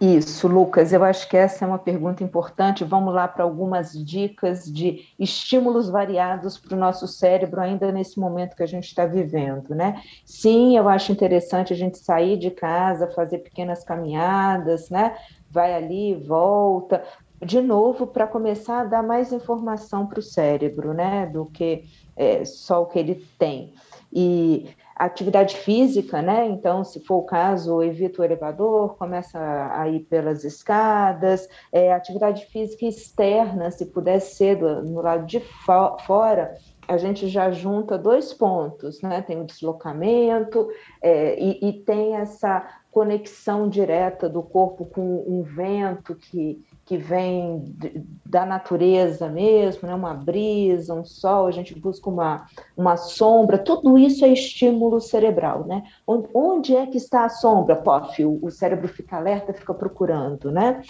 Isso, 0.00 0.46
Lucas, 0.46 0.92
eu 0.92 1.02
acho 1.02 1.28
que 1.28 1.36
essa 1.36 1.64
é 1.64 1.68
uma 1.68 1.78
pergunta 1.78 2.22
importante. 2.22 2.84
Vamos 2.84 3.12
lá 3.12 3.26
para 3.26 3.42
algumas 3.42 3.92
dicas 3.92 4.64
de 4.64 5.04
estímulos 5.18 5.88
variados 5.88 6.56
para 6.56 6.76
o 6.76 6.78
nosso 6.78 7.08
cérebro, 7.08 7.60
ainda 7.60 7.90
nesse 7.90 8.20
momento 8.20 8.54
que 8.54 8.62
a 8.62 8.66
gente 8.66 8.86
está 8.86 9.06
vivendo, 9.06 9.74
né? 9.74 10.00
Sim, 10.24 10.76
eu 10.76 10.88
acho 10.88 11.10
interessante 11.10 11.72
a 11.72 11.76
gente 11.76 11.98
sair 11.98 12.36
de 12.36 12.48
casa, 12.48 13.10
fazer 13.10 13.38
pequenas 13.38 13.82
caminhadas, 13.82 14.88
né? 14.88 15.16
Vai 15.50 15.74
ali, 15.74 16.14
volta, 16.14 17.02
de 17.44 17.60
novo, 17.60 18.06
para 18.06 18.26
começar 18.26 18.82
a 18.82 18.84
dar 18.84 19.02
mais 19.02 19.32
informação 19.32 20.06
para 20.06 20.20
o 20.20 20.22
cérebro, 20.22 20.94
né? 20.94 21.26
Do 21.26 21.46
que 21.46 21.84
é, 22.16 22.44
só 22.44 22.82
o 22.82 22.86
que 22.86 23.00
ele 23.00 23.26
tem. 23.36 23.74
E 24.12 24.68
atividade 24.98 25.56
física, 25.56 26.20
né? 26.20 26.46
Então, 26.46 26.82
se 26.82 27.00
for 27.04 27.18
o 27.18 27.22
caso, 27.22 27.82
evita 27.82 28.20
o 28.20 28.24
elevador, 28.24 28.96
começa 28.96 29.38
a 29.72 29.88
ir 29.88 30.00
pelas 30.00 30.44
escadas, 30.44 31.48
é, 31.72 31.92
atividade 31.92 32.46
física 32.46 32.84
externa, 32.84 33.70
se 33.70 33.86
puder 33.86 34.20
ser 34.20 34.56
do, 34.56 34.82
no 34.82 35.00
lado 35.00 35.24
de 35.26 35.40
fo 35.40 35.96
fora, 36.04 36.56
a 36.88 36.96
gente 36.96 37.28
já 37.28 37.50
junta 37.50 37.98
dois 37.98 38.32
pontos, 38.32 39.02
né? 39.02 39.20
Tem 39.20 39.38
o 39.38 39.44
deslocamento 39.44 40.68
é, 41.02 41.38
e, 41.38 41.68
e, 41.68 41.72
tem 41.84 42.16
essa 42.16 42.66
conexão 42.90 43.68
direta 43.68 44.28
do 44.28 44.42
corpo 44.42 44.86
com 44.86 45.24
um 45.28 45.42
vento 45.42 46.14
que, 46.14 46.64
que 46.88 46.96
vem 46.96 47.76
da 48.24 48.46
natureza 48.46 49.28
mesmo, 49.28 49.86
né? 49.86 49.94
uma 49.94 50.14
brisa, 50.14 50.94
um 50.94 51.04
sol, 51.04 51.46
a 51.46 51.50
gente 51.50 51.78
busca 51.78 52.08
uma, 52.08 52.46
uma 52.74 52.96
sombra, 52.96 53.58
tudo 53.58 53.98
isso 53.98 54.24
é 54.24 54.28
estímulo 54.28 54.98
cerebral, 54.98 55.66
né? 55.66 55.82
Onde, 56.06 56.28
onde 56.32 56.74
é 56.74 56.86
que 56.86 56.96
está 56.96 57.26
a 57.26 57.28
sombra? 57.28 57.76
Pof, 57.76 58.24
o, 58.24 58.38
o 58.42 58.50
cérebro 58.50 58.88
fica 58.88 59.18
alerta, 59.18 59.52
fica 59.52 59.74
procurando, 59.74 60.50
né? 60.50 60.80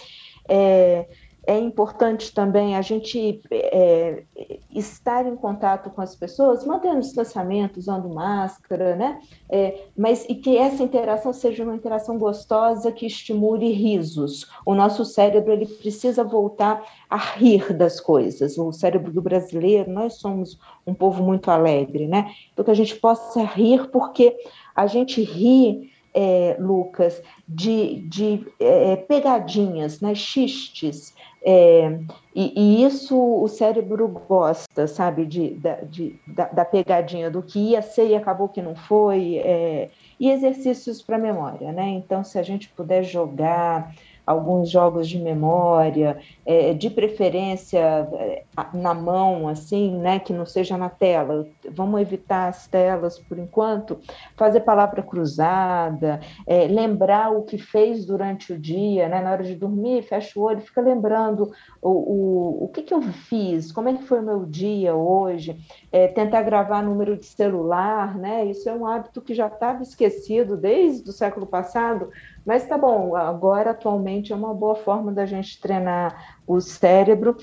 É, 0.47 1.05
é 1.49 1.57
importante 1.57 2.31
também 2.31 2.75
a 2.75 2.81
gente 2.83 3.41
é, 3.49 4.21
estar 4.69 5.25
em 5.25 5.35
contato 5.35 5.89
com 5.89 5.99
as 5.99 6.15
pessoas, 6.15 6.63
mantendo 6.63 6.99
distanciamento, 6.99 7.79
usando 7.79 8.07
máscara, 8.07 8.95
né? 8.95 9.19
É, 9.49 9.85
mas 9.97 10.27
e 10.29 10.35
que 10.35 10.55
essa 10.55 10.83
interação 10.83 11.33
seja 11.33 11.63
uma 11.63 11.73
interação 11.73 12.19
gostosa 12.19 12.91
que 12.91 13.07
estimule 13.07 13.71
risos. 13.71 14.47
O 14.63 14.75
nosso 14.75 15.03
cérebro 15.03 15.51
ele 15.51 15.65
precisa 15.65 16.23
voltar 16.23 16.83
a 17.09 17.17
rir 17.17 17.73
das 17.73 17.99
coisas. 17.99 18.55
O 18.55 18.71
cérebro 18.71 19.11
do 19.11 19.19
brasileiro, 19.19 19.89
nós 19.89 20.19
somos 20.19 20.59
um 20.85 20.93
povo 20.93 21.23
muito 21.23 21.49
alegre, 21.49 22.07
né? 22.07 22.31
Então 22.53 22.63
que 22.63 22.69
a 22.69 22.75
gente 22.75 22.95
possa 22.97 23.43
rir 23.43 23.89
porque 23.89 24.37
a 24.75 24.85
gente 24.85 25.23
ri 25.23 25.89
é, 26.13 26.55
Lucas, 26.59 27.21
de, 27.47 28.01
de 28.01 28.45
é, 28.59 28.95
pegadinhas, 28.95 30.01
né, 30.01 30.15
xistes, 30.15 31.13
é, 31.41 31.97
e, 32.35 32.53
e, 32.55 32.83
isso 32.83 33.17
o 33.17 33.47
cérebro 33.47 34.07
gosta, 34.07 34.87
sabe, 34.87 35.25
de, 35.25 35.57
de, 35.89 36.19
da, 36.27 36.45
da, 36.45 36.65
pegadinha 36.65 37.31
do 37.31 37.41
que 37.41 37.59
ia 37.59 37.81
ser 37.81 38.07
e 38.07 38.15
acabou 38.15 38.49
que 38.49 38.61
não 38.61 38.75
foi, 38.75 39.37
é, 39.37 39.89
e 40.19 40.29
exercícios 40.29 41.01
para 41.01 41.17
memória, 41.17 41.71
né? 41.71 41.87
Então, 41.91 42.25
se 42.25 42.37
a 42.37 42.43
gente 42.43 42.67
puder 42.69 43.03
jogar 43.03 43.95
alguns 44.29 44.69
jogos 44.69 45.09
de 45.09 45.17
memória, 45.17 46.19
é, 46.45 46.71
de 46.71 46.87
preferência 46.87 47.79
é, 48.13 48.43
na 48.75 48.93
mão, 48.93 49.47
assim, 49.47 49.97
né, 49.97 50.19
que 50.19 50.31
não 50.31 50.45
seja 50.45 50.77
na 50.77 50.87
tela. 50.87 51.47
Vamos 51.71 51.99
evitar 51.99 52.47
as 52.47 52.67
telas 52.67 53.17
por 53.17 53.39
enquanto. 53.39 53.99
Fazer 54.37 54.59
palavra 54.59 55.01
cruzada, 55.01 56.19
é, 56.45 56.67
lembrar 56.67 57.31
o 57.31 57.41
que 57.41 57.57
fez 57.57 58.05
durante 58.05 58.53
o 58.53 58.59
dia, 58.59 59.09
né, 59.09 59.19
na 59.19 59.31
hora 59.31 59.43
de 59.43 59.55
dormir, 59.55 60.03
fecha 60.03 60.39
o 60.39 60.43
olho, 60.43 60.61
fica 60.61 60.79
lembrando 60.79 61.51
o, 61.81 61.89
o, 61.89 62.63
o 62.65 62.67
que, 62.67 62.83
que 62.83 62.93
eu 62.93 63.01
fiz, 63.01 63.71
como 63.71 63.89
é 63.89 63.93
que 63.93 64.03
foi 64.03 64.19
o 64.19 64.23
meu 64.23 64.45
dia 64.45 64.93
hoje, 64.93 65.57
é, 65.91 66.07
tentar 66.07 66.43
gravar 66.43 66.83
número 66.83 67.17
de 67.17 67.25
celular, 67.25 68.15
né, 68.15 68.45
isso 68.45 68.69
é 68.69 68.73
um 68.73 68.85
hábito 68.85 69.21
que 69.23 69.33
já 69.33 69.47
estava 69.47 69.81
esquecido 69.81 70.55
desde 70.55 71.09
o 71.09 71.13
século 71.13 71.47
passado, 71.47 72.11
mas 72.45 72.65
tá 72.65 72.77
bom, 72.77 73.15
agora 73.15 73.71
atualmente 73.71 74.31
é 74.31 74.35
uma 74.35 74.53
boa 74.53 74.75
forma 74.75 75.11
da 75.11 75.25
gente 75.25 75.59
treinar 75.59 76.39
o 76.47 76.59
cérebro 76.59 77.35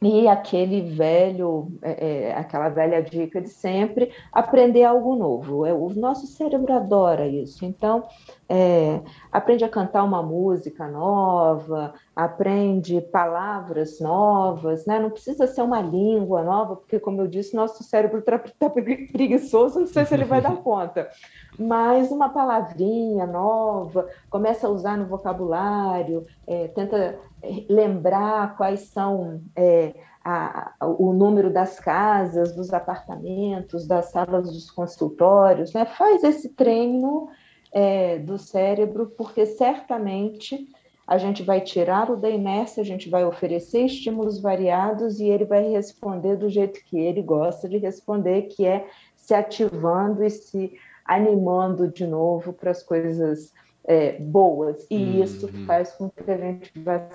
e 0.00 0.28
aquele 0.28 0.80
velho, 0.80 1.72
é, 1.82 2.28
é, 2.28 2.36
aquela 2.36 2.68
velha 2.68 3.02
dica 3.02 3.40
de 3.40 3.48
sempre, 3.48 4.12
aprender 4.32 4.84
algo 4.84 5.16
novo. 5.16 5.66
É, 5.66 5.72
o 5.72 5.88
nosso 5.90 6.26
cérebro 6.28 6.72
adora 6.72 7.26
isso. 7.26 7.64
Então, 7.64 8.04
é, 8.48 9.00
aprende 9.32 9.64
a 9.64 9.68
cantar 9.68 10.04
uma 10.04 10.22
música 10.22 10.86
nova, 10.86 11.94
aprende 12.14 13.00
palavras 13.00 13.98
novas, 13.98 14.86
né? 14.86 15.00
Não 15.00 15.10
precisa 15.10 15.48
ser 15.48 15.62
uma 15.62 15.80
língua 15.80 16.44
nova, 16.44 16.76
porque, 16.76 17.00
como 17.00 17.20
eu 17.20 17.26
disse, 17.26 17.56
nosso 17.56 17.82
cérebro 17.82 18.20
está 18.20 18.38
tá 18.38 18.70
preguiçoso, 18.70 19.80
não 19.80 19.86
sei 19.88 20.04
se 20.04 20.14
ele 20.14 20.24
vai 20.24 20.40
dar 20.40 20.56
conta. 20.62 21.10
Mas 21.58 22.12
uma 22.12 22.28
palavrinha 22.28 23.26
nova, 23.26 24.08
começa 24.30 24.68
a 24.68 24.70
usar 24.70 24.96
no 24.96 25.06
vocabulário, 25.06 26.24
é, 26.46 26.68
tenta 26.68 27.18
lembrar 27.68 28.56
quais 28.56 28.80
são 28.80 29.40
é, 29.56 29.94
a, 30.24 30.74
o 30.80 31.12
número 31.12 31.52
das 31.52 31.80
casas, 31.80 32.54
dos 32.54 32.72
apartamentos, 32.72 33.86
das 33.86 34.06
salas 34.06 34.50
dos 34.52 34.70
consultórios, 34.70 35.72
né? 35.72 35.84
faz 35.84 36.22
esse 36.24 36.50
treino 36.50 37.28
é, 37.72 38.18
do 38.18 38.38
cérebro, 38.38 39.06
porque 39.16 39.46
certamente 39.46 40.68
a 41.06 41.16
gente 41.16 41.42
vai 41.42 41.62
tirá-lo 41.62 42.16
da 42.16 42.28
inércia, 42.28 42.82
a 42.82 42.86
gente 42.86 43.08
vai 43.08 43.24
oferecer 43.24 43.86
estímulos 43.86 44.40
variados 44.40 45.20
e 45.20 45.26
ele 45.26 45.46
vai 45.46 45.66
responder 45.70 46.36
do 46.36 46.50
jeito 46.50 46.84
que 46.84 46.98
ele 46.98 47.22
gosta 47.22 47.66
de 47.66 47.78
responder, 47.78 48.42
que 48.42 48.66
é 48.66 48.86
se 49.16 49.32
ativando 49.32 50.22
e 50.22 50.28
se 50.28 50.74
animando 51.06 51.88
de 51.88 52.06
novo 52.06 52.52
para 52.52 52.70
as 52.70 52.82
coisas 52.82 53.54
é, 53.84 54.18
boas. 54.18 54.86
E 54.90 54.96
uhum. 54.96 55.24
isso 55.24 55.48
faz 55.64 55.92
com 55.92 56.10
que 56.10 56.30
a 56.30 56.36
gente 56.36 56.78
vá 56.80 57.08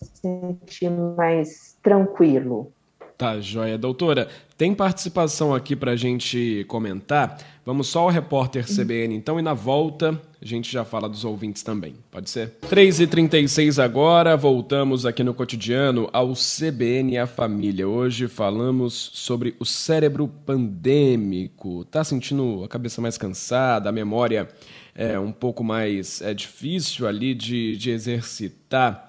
sentir 0.00 0.90
mais 0.90 1.76
tranquilo. 1.82 2.72
Tá, 3.18 3.40
joia. 3.40 3.76
Doutora, 3.76 4.28
tem 4.56 4.72
participação 4.72 5.52
aqui 5.52 5.74
para 5.74 5.90
a 5.90 5.96
gente 5.96 6.64
comentar? 6.68 7.36
Vamos 7.66 7.88
só 7.88 8.02
ao 8.02 8.10
repórter 8.10 8.64
CBN 8.64 9.12
então 9.12 9.40
e 9.40 9.42
na 9.42 9.54
volta 9.54 10.18
a 10.40 10.44
gente 10.44 10.70
já 10.70 10.84
fala 10.84 11.08
dos 11.08 11.24
ouvintes 11.24 11.64
também. 11.64 11.96
Pode 12.12 12.30
ser? 12.30 12.52
3h36 12.70 13.82
agora, 13.82 14.36
voltamos 14.36 15.04
aqui 15.04 15.24
no 15.24 15.34
cotidiano 15.34 16.08
ao 16.12 16.32
CBN 16.34 17.14
e 17.14 17.18
a 17.18 17.26
família. 17.26 17.88
Hoje 17.88 18.28
falamos 18.28 19.10
sobre 19.14 19.56
o 19.58 19.64
cérebro 19.64 20.28
pandêmico. 20.28 21.84
Tá 21.86 22.04
sentindo 22.04 22.62
a 22.62 22.68
cabeça 22.68 23.00
mais 23.00 23.18
cansada, 23.18 23.88
a 23.88 23.92
memória 23.92 24.48
é 24.94 25.18
um 25.18 25.32
pouco 25.32 25.64
mais 25.64 26.22
é 26.22 26.32
difícil 26.32 27.06
ali 27.08 27.34
de, 27.34 27.76
de 27.76 27.90
exercitar? 27.90 29.08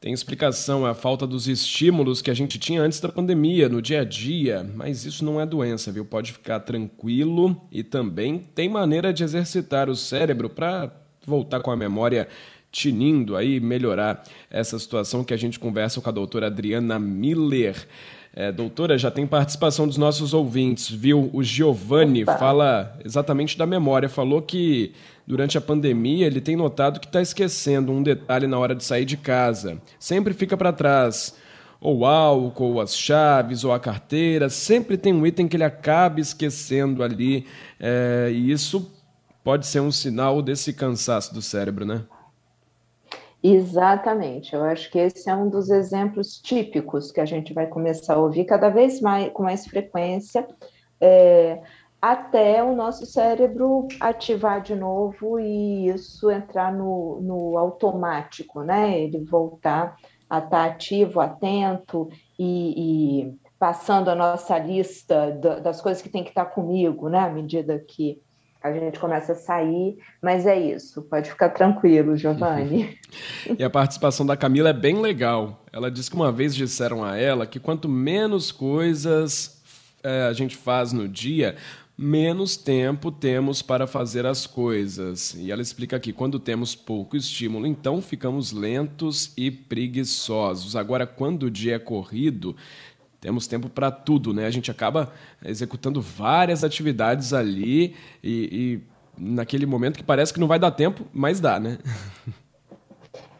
Tem 0.00 0.14
explicação 0.14 0.86
a 0.86 0.94
falta 0.94 1.26
dos 1.26 1.46
estímulos 1.46 2.22
que 2.22 2.30
a 2.30 2.34
gente 2.34 2.58
tinha 2.58 2.80
antes 2.80 3.00
da 3.00 3.10
pandemia, 3.10 3.68
no 3.68 3.82
dia 3.82 4.00
a 4.00 4.04
dia, 4.04 4.66
mas 4.74 5.04
isso 5.04 5.22
não 5.22 5.38
é 5.38 5.44
doença, 5.44 5.92
viu? 5.92 6.06
Pode 6.06 6.32
ficar 6.32 6.60
tranquilo 6.60 7.60
e 7.70 7.82
também 7.82 8.38
tem 8.38 8.66
maneira 8.66 9.12
de 9.12 9.22
exercitar 9.22 9.90
o 9.90 9.94
cérebro 9.94 10.48
para 10.48 10.90
voltar 11.26 11.60
com 11.60 11.70
a 11.70 11.76
memória 11.76 12.26
tinindo 12.72 13.36
aí, 13.36 13.60
melhorar 13.60 14.24
essa 14.48 14.78
situação 14.78 15.22
que 15.22 15.34
a 15.34 15.36
gente 15.36 15.58
conversa 15.58 16.00
com 16.00 16.08
a 16.08 16.12
doutora 16.12 16.46
Adriana 16.46 16.98
Miller. 16.98 17.86
É, 18.32 18.52
doutora, 18.52 18.96
já 18.96 19.10
tem 19.10 19.26
participação 19.26 19.88
dos 19.88 19.96
nossos 19.96 20.32
ouvintes, 20.32 20.88
viu? 20.88 21.28
O 21.32 21.42
Giovanni 21.42 22.22
Opa. 22.22 22.38
fala 22.38 22.96
exatamente 23.04 23.58
da 23.58 23.66
memória, 23.66 24.08
falou 24.08 24.40
que 24.40 24.92
durante 25.26 25.58
a 25.58 25.60
pandemia, 25.60 26.26
ele 26.26 26.40
tem 26.40 26.56
notado 26.56 27.00
que 27.00 27.06
está 27.06 27.20
esquecendo 27.20 27.92
um 27.92 28.02
detalhe 28.02 28.46
na 28.46 28.58
hora 28.58 28.74
de 28.74 28.84
sair 28.84 29.04
de 29.04 29.16
casa. 29.16 29.80
Sempre 29.98 30.32
fica 30.32 30.56
para 30.56 30.72
trás. 30.72 31.36
Ou 31.80 32.04
álcool, 32.04 32.74
ou 32.74 32.80
as 32.80 32.96
chaves, 32.96 33.64
ou 33.64 33.72
a 33.72 33.80
carteira. 33.80 34.50
Sempre 34.50 34.98
tem 34.98 35.12
um 35.14 35.26
item 35.26 35.48
que 35.48 35.56
ele 35.56 35.64
acaba 35.64 36.20
esquecendo 36.20 37.02
ali. 37.02 37.46
É, 37.78 38.30
e 38.32 38.50
isso 38.50 38.90
pode 39.42 39.66
ser 39.66 39.80
um 39.80 39.90
sinal 39.90 40.42
desse 40.42 40.72
cansaço 40.72 41.32
do 41.32 41.40
cérebro, 41.40 41.86
né? 41.86 42.02
Exatamente, 43.42 44.54
eu 44.54 44.62
acho 44.62 44.90
que 44.90 44.98
esse 44.98 45.28
é 45.30 45.34
um 45.34 45.48
dos 45.48 45.70
exemplos 45.70 46.38
típicos 46.38 47.10
que 47.10 47.20
a 47.20 47.24
gente 47.24 47.54
vai 47.54 47.66
começar 47.66 48.14
a 48.14 48.18
ouvir 48.18 48.44
cada 48.44 48.68
vez 48.68 49.00
mais 49.00 49.32
com 49.32 49.42
mais 49.42 49.66
frequência. 49.66 50.46
É, 51.00 51.62
até 52.00 52.62
o 52.62 52.74
nosso 52.74 53.06
cérebro 53.06 53.86
ativar 53.98 54.62
de 54.62 54.74
novo 54.74 55.38
e 55.38 55.88
isso 55.88 56.30
entrar 56.30 56.72
no, 56.72 57.20
no 57.20 57.58
automático, 57.58 58.62
né? 58.62 58.98
Ele 58.98 59.24
voltar 59.24 59.96
a 60.28 60.38
estar 60.38 60.64
ativo, 60.64 61.20
atento 61.20 62.08
e, 62.38 63.24
e 63.24 63.38
passando 63.58 64.08
a 64.08 64.14
nossa 64.14 64.58
lista 64.58 65.32
das 65.62 65.80
coisas 65.80 66.02
que 66.02 66.08
tem 66.08 66.22
que 66.24 66.30
estar 66.30 66.46
comigo, 66.46 67.08
né? 67.08 67.18
À 67.18 67.30
medida 67.30 67.78
que 67.78 68.22
a 68.62 68.72
gente 68.72 68.98
começa 68.98 69.32
a 69.32 69.34
sair, 69.34 69.98
mas 70.22 70.46
é 70.46 70.58
isso, 70.58 71.02
pode 71.02 71.30
ficar 71.30 71.48
tranquilo, 71.50 72.16
Giovanni. 72.16 72.98
e 73.58 73.64
a 73.64 73.70
participação 73.70 74.24
da 74.26 74.36
Camila 74.36 74.70
é 74.70 74.74
bem 74.74 75.00
legal. 75.00 75.64
Ela 75.72 75.90
disse 75.90 76.10
que 76.10 76.16
uma 76.16 76.30
vez 76.30 76.54
disseram 76.54 77.04
a 77.04 77.16
ela 77.16 77.46
que 77.46 77.58
quanto 77.58 77.88
menos 77.88 78.52
coisas 78.52 79.62
é, 80.02 80.22
a 80.24 80.32
gente 80.32 80.56
faz 80.56 80.92
no 80.92 81.08
dia, 81.08 81.56
menos 81.96 82.56
tempo 82.56 83.12
temos 83.12 83.60
para 83.60 83.86
fazer 83.86 84.24
as 84.24 84.46
coisas. 84.46 85.34
E 85.34 85.50
ela 85.50 85.60
explica 85.60 85.96
aqui: 85.96 86.12
quando 86.12 86.40
temos 86.40 86.74
pouco 86.74 87.16
estímulo, 87.16 87.66
então 87.66 88.00
ficamos 88.00 88.52
lentos 88.52 89.32
e 89.36 89.50
preguiçosos. 89.50 90.76
Agora, 90.76 91.06
quando 91.06 91.44
o 91.44 91.50
dia 91.50 91.76
é 91.76 91.78
corrido, 91.78 92.56
temos 93.20 93.46
tempo 93.46 93.68
para 93.68 93.90
tudo, 93.90 94.32
né? 94.32 94.46
A 94.46 94.50
gente 94.50 94.70
acaba 94.70 95.12
executando 95.44 96.00
várias 96.00 96.64
atividades 96.64 97.32
ali 97.32 97.94
e, 98.22 98.80
e 98.80 98.80
naquele 99.18 99.66
momento 99.66 99.98
que 99.98 100.04
parece 100.04 100.32
que 100.32 100.40
não 100.40 100.48
vai 100.48 100.58
dar 100.58 100.70
tempo, 100.70 101.04
mas 101.12 101.40
dá, 101.40 101.60
né? 101.60 101.78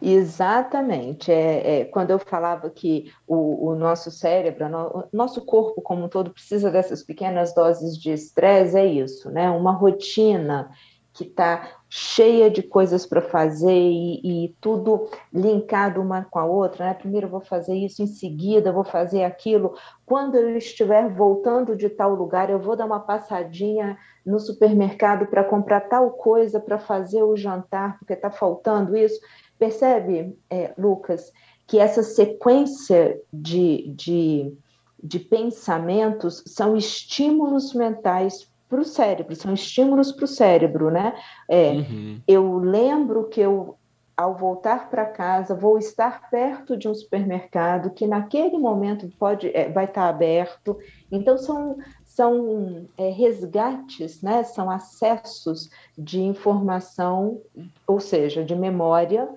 Exatamente. 0.02 1.30
É, 1.30 1.80
é, 1.80 1.84
quando 1.84 2.10
eu 2.10 2.18
falava 2.18 2.70
que 2.70 3.12
o, 3.26 3.70
o 3.70 3.74
nosso 3.74 4.10
cérebro, 4.10 4.66
o 4.66 5.04
nosso 5.12 5.44
corpo 5.44 5.82
como 5.82 6.04
um 6.04 6.08
todo 6.08 6.30
precisa 6.30 6.70
dessas 6.70 7.02
pequenas 7.02 7.54
doses 7.54 7.98
de 7.98 8.10
estresse, 8.10 8.78
é 8.78 8.86
isso, 8.86 9.30
né? 9.30 9.50
Uma 9.50 9.72
rotina 9.72 10.70
que 11.12 11.24
está 11.24 11.80
cheia 11.88 12.48
de 12.48 12.62
coisas 12.62 13.04
para 13.04 13.20
fazer 13.20 13.72
e, 13.72 14.44
e, 14.44 14.56
tudo 14.60 15.08
linkado 15.32 16.00
uma 16.00 16.24
com 16.24 16.38
a 16.38 16.44
outra, 16.44 16.86
né? 16.86 16.94
Primeiro 16.94 17.28
vou 17.28 17.40
fazer 17.40 17.74
isso, 17.74 18.02
em 18.02 18.06
seguida 18.06 18.72
vou 18.72 18.84
fazer 18.84 19.24
aquilo. 19.24 19.74
Quando 20.06 20.36
eu 20.36 20.56
estiver 20.56 21.12
voltando 21.12 21.76
de 21.76 21.88
tal 21.88 22.14
lugar, 22.14 22.48
eu 22.48 22.60
vou 22.60 22.76
dar 22.76 22.86
uma 22.86 23.00
passadinha 23.00 23.98
no 24.24 24.38
supermercado 24.38 25.26
para 25.26 25.42
comprar 25.42 25.80
tal 25.80 26.10
coisa 26.12 26.60
para 26.60 26.78
fazer 26.78 27.22
o 27.24 27.36
jantar, 27.36 27.98
porque 27.98 28.12
está 28.12 28.30
faltando 28.30 28.96
isso. 28.96 29.20
Percebe, 29.58 30.38
é, 30.48 30.72
Lucas, 30.78 31.32
que 31.66 31.78
essa 31.78 32.04
sequência 32.04 33.20
de, 33.32 33.92
de, 33.96 34.56
de 35.02 35.18
pensamentos 35.18 36.42
são 36.46 36.76
estímulos 36.76 37.74
mentais 37.74 38.48
para 38.70 38.80
o 38.80 38.84
cérebro, 38.84 39.34
são 39.34 39.52
estímulos 39.52 40.12
para 40.12 40.24
o 40.24 40.28
cérebro, 40.28 40.90
né? 40.90 41.12
É, 41.48 41.72
uhum. 41.72 42.20
Eu 42.26 42.56
lembro 42.58 43.24
que 43.24 43.40
eu, 43.40 43.76
ao 44.16 44.36
voltar 44.36 44.88
para 44.88 45.04
casa, 45.04 45.54
vou 45.54 45.76
estar 45.76 46.30
perto 46.30 46.76
de 46.76 46.88
um 46.88 46.94
supermercado 46.94 47.90
que 47.90 48.06
naquele 48.06 48.56
momento 48.56 49.10
pode, 49.18 49.48
é, 49.48 49.68
vai 49.68 49.86
estar 49.86 50.08
aberto. 50.08 50.78
Então 51.10 51.36
são 51.36 51.76
são 52.04 52.86
é, 52.98 53.08
resgates, 53.10 54.20
né? 54.20 54.42
São 54.42 54.70
acessos 54.70 55.70
de 55.96 56.20
informação, 56.20 57.40
ou 57.86 57.98
seja, 57.98 58.44
de 58.44 58.54
memória 58.54 59.28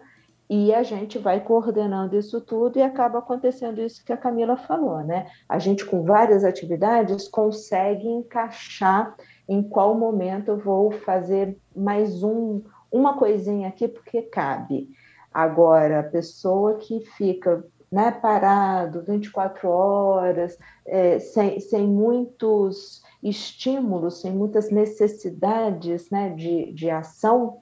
e 0.56 0.72
a 0.72 0.84
gente 0.84 1.18
vai 1.18 1.40
coordenando 1.40 2.16
isso 2.16 2.40
tudo 2.40 2.78
e 2.78 2.82
acaba 2.84 3.18
acontecendo 3.18 3.82
isso 3.82 4.06
que 4.06 4.14
a 4.14 4.18
Camila 4.18 4.56
falou, 4.56 5.00
né? 5.00 5.26
A 5.50 5.58
gente, 5.58 5.84
com 5.84 6.04
várias 6.04 6.44
atividades, 6.44 7.28
consegue 7.28 8.08
encaixar 8.08 9.16
em 9.50 9.64
qual 9.64 9.96
momento 9.96 10.50
eu 10.50 10.60
vou 10.60 10.92
fazer 10.92 11.58
mais 11.76 12.22
um, 12.22 12.62
uma 12.92 13.18
coisinha 13.18 13.68
aqui, 13.68 13.88
porque 13.88 14.22
cabe. 14.22 14.92
Agora, 15.34 16.02
a 16.02 16.04
pessoa 16.04 16.76
que 16.76 17.00
fica 17.18 17.66
né, 17.92 18.12
parado 18.12 19.02
24 19.02 19.68
horas, 19.68 20.56
é, 20.86 21.18
sem, 21.18 21.60
sem 21.60 21.88
muitos 21.88 23.02
estímulos, 23.24 24.22
sem 24.22 24.32
muitas 24.32 24.70
necessidades 24.70 26.12
né, 26.12 26.30
de, 26.30 26.72
de 26.74 26.92
ação, 26.92 27.58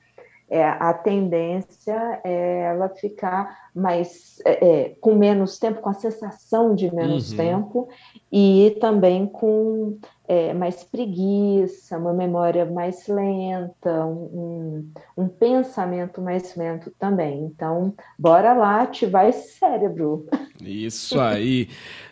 é, 0.52 0.66
a 0.66 0.94
tendência 0.94 2.20
é 2.26 2.64
ela 2.64 2.90
ficar 2.90 3.70
mais 3.74 4.42
é, 4.46 4.68
é, 4.68 4.90
com 5.00 5.16
menos 5.16 5.58
tempo, 5.58 5.80
com 5.80 5.88
a 5.88 5.94
sensação 5.94 6.76
de 6.76 6.94
menos 6.94 7.32
uhum. 7.32 7.38
tempo 7.38 7.90
e 8.30 8.76
também 8.82 9.26
com 9.26 9.98
é, 10.28 10.54
mais 10.54 10.84
preguiça, 10.84 11.98
uma 11.98 12.14
memória 12.14 12.66
mais 12.66 13.08
lenta, 13.08 14.06
um, 14.06 14.92
um, 15.18 15.30
pensamento 15.30 16.22
mais 16.22 16.54
lento 16.58 16.92
também. 17.00 17.46
Então, 17.46 17.94
bora 18.20 18.52
lá 18.52 18.82
ativar 18.82 19.28
esse 19.28 19.58
cérebro. 19.58 20.28
Isso 20.62 21.18
aí. 21.18 21.70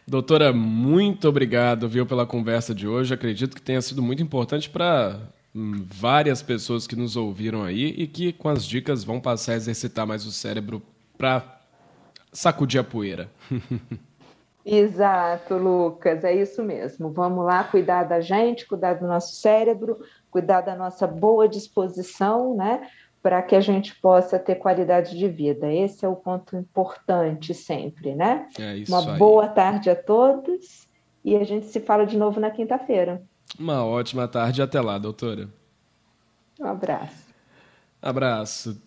Doutora, 0.08 0.54
muito 0.54 1.28
obrigado, 1.28 1.90
viu, 1.90 2.06
pela 2.06 2.26
conversa 2.26 2.74
de 2.74 2.88
hoje. 2.88 3.14
Acredito 3.14 3.54
que 3.54 3.62
tenha 3.62 3.82
sido 3.82 4.02
muito 4.02 4.24
importante 4.24 4.70
para 4.70 5.20
várias 5.54 6.42
pessoas 6.42 6.86
que 6.86 6.96
nos 6.96 7.16
ouviram 7.16 7.64
aí 7.64 7.88
e 7.98 8.08
que 8.08 8.32
com 8.32 8.50
as 8.50 8.66
dicas 8.66 9.04
vão 9.04 9.20
passar 9.20 9.54
a 9.54 9.56
exercitar 9.56 10.06
mais 10.06 10.26
o 10.26 10.32
cérebro 10.32 10.82
para 11.18 11.60
sacudir 12.32 12.80
a 12.80 12.84
poeira. 12.84 13.30
Exato, 14.66 15.56
Lucas, 15.56 16.24
é 16.24 16.34
isso 16.34 16.64
mesmo. 16.64 17.10
Vamos 17.12 17.44
lá 17.44 17.64
cuidar 17.64 18.04
da 18.04 18.22
gente, 18.22 18.68
cuidar 18.68 18.94
do 18.94 19.08
nosso 19.08 19.34
cérebro, 19.36 20.00
cuidar 20.30 20.62
da 20.62 20.76
nossa 20.76 21.08
boa 21.08 21.48
disposição, 21.48 22.56
né? 22.56 22.88
Para 23.22 23.42
que 23.42 23.56
a 23.56 23.62
gente 23.62 23.96
possa 23.96 24.38
ter 24.38 24.56
qualidade 24.56 25.18
de 25.18 25.28
vida. 25.28 25.74
Esse 25.74 26.06
é 26.06 26.08
o 26.08 26.16
ponto 26.16 26.56
importante 26.56 27.54
sempre, 27.54 28.14
né? 28.14 28.48
É 28.60 28.76
isso 28.76 28.92
Uma 28.94 29.14
aí. 29.14 29.18
boa 29.18 29.48
tarde 29.48 29.90
a 29.90 29.96
todos 29.96 30.88
e 31.26 31.36
a 31.36 31.44
gente 31.44 31.66
se 31.66 31.80
fala 31.80 32.06
de 32.06 32.18
novo 32.18 32.40
na 32.40 32.52
quinta-feira. 32.52 33.22
Uma 33.58 33.84
ótima 33.86 34.28
tarde. 34.28 34.62
Até 34.62 34.80
lá, 34.82 34.98
doutora. 34.98 35.50
Um 36.60 36.68
abraço. 36.68 37.30
Abraço. 38.02 38.82